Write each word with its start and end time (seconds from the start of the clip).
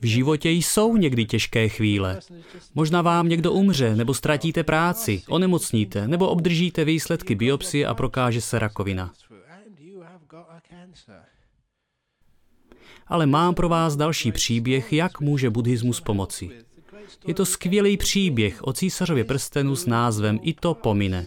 V 0.00 0.06
životě 0.06 0.50
jsou 0.50 0.96
někdy 0.96 1.24
těžké 1.24 1.68
chvíle. 1.68 2.20
Možná 2.74 3.02
vám 3.02 3.28
někdo 3.28 3.52
umře, 3.52 3.96
nebo 3.96 4.14
ztratíte 4.14 4.64
práci, 4.64 5.22
onemocníte, 5.28 6.08
nebo 6.08 6.28
obdržíte 6.28 6.84
výsledky 6.84 7.34
biopsie 7.34 7.86
a 7.86 7.94
prokáže 7.94 8.40
se 8.40 8.58
rakovina. 8.58 9.12
Ale 13.06 13.26
mám 13.26 13.54
pro 13.54 13.68
vás 13.68 13.96
další 13.96 14.32
příběh, 14.32 14.92
jak 14.92 15.20
může 15.20 15.50
buddhismus 15.50 16.00
pomoci. 16.00 16.50
Je 17.26 17.34
to 17.34 17.46
skvělý 17.46 17.96
příběh 17.96 18.62
o 18.62 18.72
císařově 18.72 19.24
prstenu 19.24 19.76
s 19.76 19.86
názvem 19.86 20.38
I 20.42 20.54
to 20.54 20.74
pomine. 20.74 21.26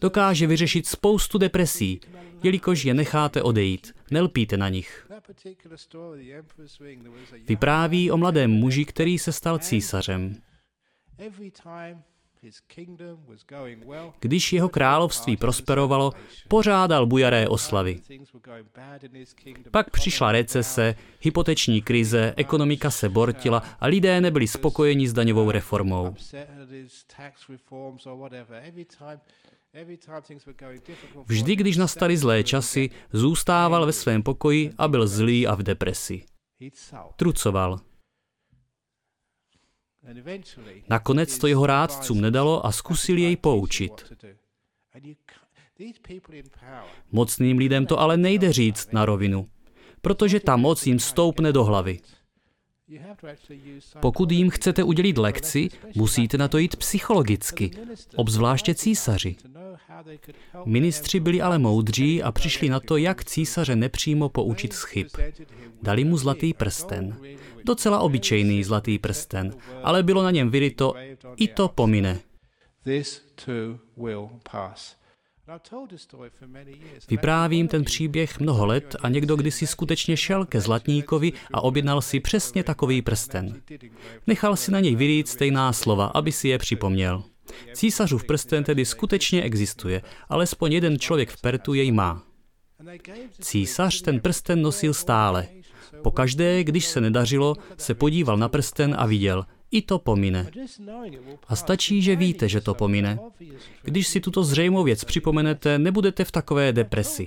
Dokáže 0.00 0.46
vyřešit 0.46 0.86
spoustu 0.86 1.38
depresí, 1.38 2.00
jelikož 2.42 2.84
je 2.84 2.94
necháte 2.94 3.42
odejít, 3.42 3.92
nelpíte 4.10 4.56
na 4.56 4.68
nich. 4.68 5.08
Vypráví 7.48 8.10
o 8.10 8.16
mladém 8.16 8.50
muži, 8.50 8.84
který 8.84 9.18
se 9.18 9.32
stal 9.32 9.58
císařem. 9.58 10.36
Když 14.20 14.52
jeho 14.52 14.68
království 14.68 15.36
prosperovalo, 15.36 16.12
pořádal 16.48 17.06
bujaré 17.06 17.48
oslavy. 17.48 18.00
Pak 19.70 19.90
přišla 19.90 20.32
recese, 20.32 20.94
hypoteční 21.20 21.82
krize, 21.82 22.34
ekonomika 22.36 22.90
se 22.90 23.08
bortila 23.08 23.62
a 23.80 23.86
lidé 23.86 24.20
nebyli 24.20 24.48
spokojeni 24.48 25.08
s 25.08 25.12
daňovou 25.12 25.50
reformou. 25.50 26.14
Vždy, 31.24 31.56
když 31.56 31.76
nastaly 31.76 32.16
zlé 32.16 32.44
časy, 32.44 32.90
zůstával 33.12 33.86
ve 33.86 33.92
svém 33.92 34.22
pokoji 34.22 34.72
a 34.78 34.88
byl 34.88 35.06
zlý 35.06 35.46
a 35.46 35.54
v 35.54 35.62
depresi. 35.62 36.24
Trucoval. 37.16 37.80
Nakonec 40.88 41.38
to 41.38 41.46
jeho 41.46 41.66
rádcům 41.66 42.20
nedalo 42.20 42.66
a 42.66 42.72
zkusili 42.72 43.20
jej 43.20 43.36
poučit. 43.36 44.12
Mocným 47.12 47.58
lidem 47.58 47.86
to 47.86 48.00
ale 48.00 48.16
nejde 48.16 48.52
říct 48.52 48.92
na 48.92 49.04
rovinu, 49.04 49.48
protože 50.00 50.40
ta 50.40 50.56
moc 50.56 50.86
jim 50.86 50.98
stoupne 50.98 51.52
do 51.52 51.64
hlavy. 51.64 52.00
Pokud 54.00 54.30
jim 54.30 54.50
chcete 54.50 54.82
udělit 54.82 55.18
lekci, 55.18 55.68
musíte 55.94 56.38
na 56.38 56.48
to 56.48 56.58
jít 56.58 56.76
psychologicky, 56.76 57.70
obzvláště 58.16 58.74
císaři. 58.74 59.36
Ministři 60.64 61.20
byli 61.20 61.42
ale 61.42 61.58
moudří 61.58 62.22
a 62.22 62.32
přišli 62.32 62.68
na 62.68 62.80
to, 62.80 62.96
jak 62.96 63.24
císaře 63.24 63.76
nepřímo 63.76 64.28
poučit 64.28 64.72
z 64.72 64.82
chyb. 64.82 65.06
Dali 65.82 66.04
mu 66.04 66.16
zlatý 66.16 66.54
prsten. 66.54 67.16
Docela 67.64 68.00
obyčejný 68.00 68.64
zlatý 68.64 68.98
prsten, 68.98 69.54
ale 69.82 70.02
bylo 70.02 70.22
na 70.22 70.30
něm 70.30 70.50
vyryto 70.50 70.94
i 71.36 71.48
to 71.48 71.68
pomine. 71.68 72.20
Vyprávím 77.08 77.68
ten 77.68 77.84
příběh 77.84 78.40
mnoho 78.40 78.66
let 78.66 78.96
a 79.00 79.08
někdo 79.08 79.36
kdysi 79.36 79.66
skutečně 79.66 80.16
šel 80.16 80.46
ke 80.46 80.60
zlatníkovi 80.60 81.32
a 81.52 81.60
objednal 81.60 82.02
si 82.02 82.20
přesně 82.20 82.64
takový 82.64 83.02
prsten. 83.02 83.62
Nechal 84.26 84.56
si 84.56 84.70
na 84.70 84.80
něj 84.80 84.96
vyrýt 84.96 85.28
stejná 85.28 85.72
slova, 85.72 86.06
aby 86.06 86.32
si 86.32 86.48
je 86.48 86.58
připomněl. 86.58 87.24
Císařův 87.74 88.24
prsten 88.24 88.64
tedy 88.64 88.84
skutečně 88.84 89.42
existuje, 89.42 90.02
alespoň 90.28 90.72
jeden 90.72 90.98
člověk 90.98 91.30
v 91.30 91.40
Pertu 91.40 91.74
jej 91.74 91.92
má. 91.92 92.22
Císař 93.40 94.02
ten 94.02 94.20
prsten 94.20 94.62
nosil 94.62 94.94
stále. 94.94 95.48
Pokaždé, 96.02 96.64
když 96.64 96.86
se 96.86 97.00
nedařilo, 97.00 97.56
se 97.76 97.94
podíval 97.94 98.36
na 98.36 98.48
prsten 98.48 98.94
a 98.98 99.06
viděl, 99.06 99.44
i 99.70 99.82
to 99.82 99.98
pomine. 99.98 100.50
A 101.48 101.56
stačí, 101.56 102.02
že 102.02 102.16
víte, 102.16 102.48
že 102.48 102.60
to 102.60 102.74
pomine. 102.74 103.18
Když 103.82 104.08
si 104.08 104.20
tuto 104.20 104.44
zřejmou 104.44 104.82
věc 104.82 105.04
připomenete, 105.04 105.78
nebudete 105.78 106.24
v 106.24 106.32
takové 106.32 106.72
depresi. 106.72 107.26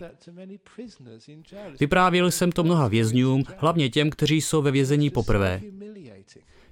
Vyprávěl 1.80 2.32
jsem 2.32 2.52
to 2.52 2.64
mnoha 2.64 2.88
vězňům, 2.88 3.44
hlavně 3.58 3.90
těm, 3.90 4.10
kteří 4.10 4.42
jsou 4.42 4.62
ve 4.62 4.72
vězení 4.72 5.10
poprvé. 5.10 5.62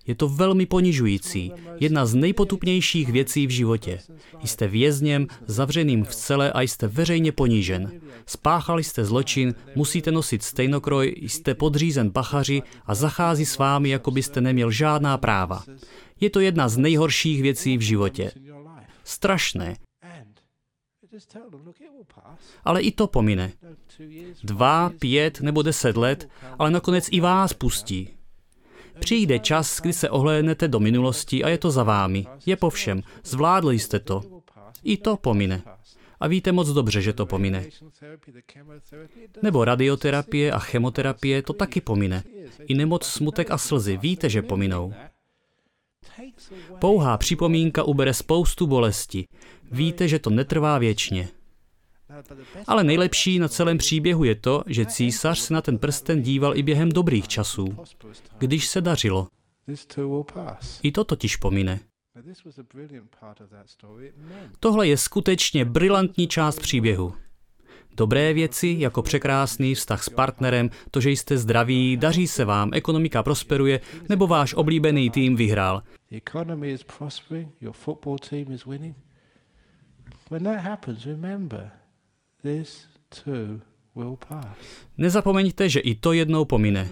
Je 0.08 0.16
to 0.16 0.30
velmi 0.30 0.66
ponižující, 0.66 1.52
jedna 1.80 2.06
z 2.06 2.16
nejpotupnějších 2.16 3.12
věcí 3.12 3.48
v 3.48 3.50
životě. 3.50 4.00
Jste 4.44 4.68
vězněm, 4.68 5.28
zavřeným 5.46 6.04
v 6.04 6.16
cele 6.16 6.52
a 6.52 6.62
jste 6.62 6.88
veřejně 6.88 7.32
ponížen. 7.32 7.92
Spáchali 8.26 8.84
jste 8.84 9.06
zločin, 9.06 9.56
musíte 9.76 10.12
nosit 10.12 10.44
stejnokroj, 10.44 11.16
jste 11.18 11.56
podřízen 11.56 12.12
pachaři 12.12 12.62
a 12.86 12.96
zachází 12.96 13.46
s 13.46 13.58
vámi, 13.58 13.90
jako 13.90 14.12
byste 14.12 14.42
neměl 14.42 14.72
žádná 14.72 15.18
práva. 15.18 15.64
Je 16.20 16.30
to 16.30 16.40
jedna 16.40 16.70
z 16.70 16.78
nejhorších 16.78 17.42
věcí 17.42 17.78
v 17.78 17.82
životě. 17.82 18.32
Strašné, 19.04 19.76
ale 22.64 22.82
i 22.82 22.92
to 22.92 23.08
pomine. 23.08 23.54
Dva, 24.44 24.90
pět 24.90 25.42
nebo 25.42 25.62
deset 25.62 25.98
let, 25.98 26.30
ale 26.60 26.72
nakonec 26.72 27.08
i 27.12 27.20
vás 27.20 27.54
pustí. 27.54 28.10
Přijde 29.04 29.40
čas, 29.40 29.82
kdy 29.82 29.94
se 29.94 30.10
ohlédnete 30.10 30.68
do 30.68 30.80
minulosti 30.80 31.44
a 31.44 31.50
je 31.50 31.58
to 31.58 31.72
za 31.72 31.84
vámi. 31.84 32.26
Je 32.46 32.56
po 32.56 32.70
všem. 32.70 33.04
Zvládli 33.24 33.80
jste 33.80 34.00
to. 34.00 34.22
I 34.84 34.98
to 34.98 35.18
pomine. 35.18 35.64
A 36.20 36.28
víte 36.28 36.52
moc 36.52 36.70
dobře, 36.70 37.02
že 37.02 37.14
to 37.14 37.26
pomine. 37.26 37.66
Nebo 39.42 39.66
radioterapie 39.66 40.52
a 40.52 40.60
chemoterapie 40.60 41.42
to 41.42 41.54
taky 41.54 41.82
pomine. 41.82 42.24
I 42.66 42.74
nemoc, 42.74 43.06
smutek 43.06 43.52
a 43.52 43.58
slzy 43.58 43.98
víte, 43.98 44.30
že 44.30 44.42
pominou. 44.42 44.94
Pouhá 46.80 47.18
připomínka 47.18 47.84
ubere 47.84 48.14
spoustu 48.14 48.68
bolesti. 48.68 49.28
Víte, 49.72 50.08
že 50.08 50.20
to 50.20 50.30
netrvá 50.30 50.78
věčně. 50.78 51.30
Ale 52.68 52.84
nejlepší 52.84 53.40
na 53.40 53.48
celém 53.48 53.78
příběhu 53.78 54.24
je 54.24 54.36
to, 54.36 54.64
že 54.68 54.86
císař 54.86 55.40
se 55.40 55.54
na 55.54 55.62
ten 55.62 55.78
prsten 55.78 56.22
díval 56.22 56.58
i 56.58 56.64
během 56.64 56.90
dobrých 56.90 57.28
časů, 57.28 57.78
když 58.38 58.68
se 58.68 58.82
dařilo. 58.82 59.28
I 60.84 60.92
to 60.92 61.04
totiž 61.04 61.36
pomine. 61.36 61.80
Tohle 64.60 64.88
je 64.88 64.98
skutečně 64.98 65.66
brilantní 65.66 66.28
část 66.28 66.60
příběhu. 66.60 67.14
Dobré 67.98 68.34
věci, 68.34 68.76
jako 68.80 69.02
překrásný 69.02 69.76
vztah 69.76 70.04
s 70.04 70.10
partnerem, 70.10 70.70
to, 70.92 71.02
že 71.02 71.10
jste 71.10 71.38
zdraví, 71.38 71.98
daří 71.98 72.28
se 72.28 72.46
vám, 72.46 72.70
ekonomika 72.74 73.24
prosperuje, 73.24 73.82
nebo 74.10 74.28
váš 74.28 74.54
oblíbený 74.54 75.10
tým 75.10 75.36
vyhrál. 75.36 75.84
When 80.32 80.44
that 80.44 80.60
happens, 80.60 81.06
remember, 81.06 81.72
Nezapomeňte, 84.98 85.70
že 85.70 85.80
i 85.80 85.96
to 85.96 86.14
jednou 86.14 86.46
pomine. 86.46 86.90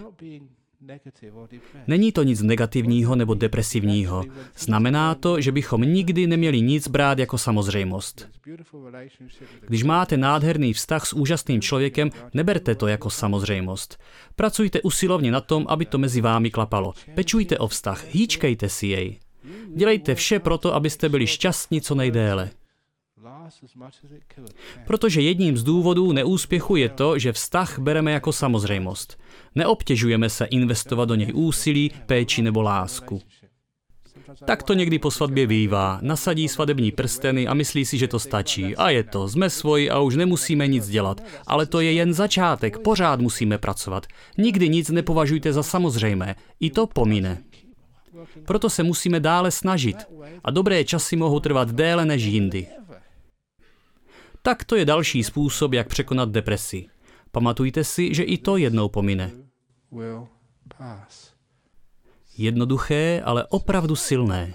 Není 1.86 2.12
to 2.12 2.22
nic 2.22 2.42
negativního 2.42 3.16
nebo 3.16 3.34
depresivního. 3.34 4.24
Znamená 4.58 5.14
to, 5.14 5.40
že 5.40 5.52
bychom 5.52 5.82
nikdy 5.82 6.26
neměli 6.26 6.60
nic 6.60 6.88
brát 6.88 7.18
jako 7.18 7.38
samozřejmost. 7.38 8.28
Když 9.66 9.82
máte 9.82 10.16
nádherný 10.16 10.72
vztah 10.72 11.06
s 11.06 11.12
úžasným 11.12 11.60
člověkem, 11.60 12.10
neberte 12.34 12.74
to 12.74 12.86
jako 12.86 13.10
samozřejmost. 13.10 13.98
Pracujte 14.36 14.80
usilovně 14.80 15.32
na 15.32 15.40
tom, 15.40 15.66
aby 15.68 15.86
to 15.86 15.98
mezi 15.98 16.20
vámi 16.20 16.50
klapalo. 16.50 16.92
Pečujte 17.14 17.58
o 17.58 17.68
vztah, 17.68 18.04
hýčkejte 18.10 18.68
si 18.68 18.86
jej. 18.86 19.18
Dělejte 19.74 20.14
vše 20.14 20.38
proto, 20.38 20.74
abyste 20.74 21.08
byli 21.08 21.26
šťastní 21.26 21.80
co 21.80 21.94
nejdéle. 21.94 22.50
Protože 24.86 25.20
jedním 25.20 25.56
z 25.56 25.62
důvodů 25.62 26.12
neúspěchu 26.12 26.76
je 26.76 26.88
to, 26.88 27.18
že 27.18 27.32
vztah 27.32 27.78
bereme 27.78 28.12
jako 28.12 28.32
samozřejmost. 28.32 29.18
Neobtěžujeme 29.54 30.30
se 30.30 30.44
investovat 30.44 31.04
do 31.04 31.14
něj 31.14 31.32
úsilí, 31.34 31.90
péči 32.06 32.42
nebo 32.42 32.62
lásku. 32.62 33.20
Tak 34.44 34.62
to 34.62 34.74
někdy 34.74 34.98
po 34.98 35.10
svatbě 35.10 35.46
bývá. 35.46 35.98
Nasadí 36.02 36.48
svadební 36.48 36.92
prsteny 36.92 37.46
a 37.48 37.54
myslí 37.54 37.84
si, 37.84 37.98
že 37.98 38.08
to 38.08 38.18
stačí. 38.18 38.76
A 38.76 38.90
je 38.90 39.02
to, 39.02 39.28
jsme 39.28 39.50
svoji 39.50 39.90
a 39.90 39.98
už 39.98 40.16
nemusíme 40.16 40.66
nic 40.66 40.88
dělat. 40.88 41.20
Ale 41.46 41.66
to 41.66 41.80
je 41.80 41.92
jen 41.92 42.14
začátek, 42.14 42.78
pořád 42.78 43.20
musíme 43.20 43.58
pracovat. 43.58 44.06
Nikdy 44.38 44.68
nic 44.68 44.90
nepovažujte 44.90 45.52
za 45.52 45.62
samozřejmé. 45.62 46.34
I 46.60 46.70
to 46.70 46.86
pomine. 46.86 47.42
Proto 48.44 48.70
se 48.70 48.82
musíme 48.82 49.20
dále 49.20 49.50
snažit. 49.50 49.96
A 50.44 50.50
dobré 50.50 50.84
časy 50.84 51.16
mohou 51.16 51.40
trvat 51.40 51.70
déle 51.70 52.04
než 52.04 52.22
jindy. 52.22 52.66
Tak 54.42 54.64
to 54.64 54.76
je 54.76 54.84
další 54.84 55.22
způsob, 55.24 55.72
jak 55.72 55.88
překonat 55.88 56.28
depresi. 56.28 56.86
Pamatujte 57.30 57.84
si, 57.84 58.14
že 58.14 58.22
i 58.22 58.38
to 58.38 58.56
jednou 58.56 58.88
pomine. 58.88 59.30
Jednoduché, 62.38 63.22
ale 63.24 63.46
opravdu 63.46 63.96
silné. 63.96 64.54